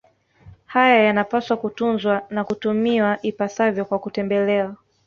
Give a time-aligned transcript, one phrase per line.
[0.65, 4.75] Haya yanapaswa kutunzwa na kutumiwa ipasavyo kwa kutembelewa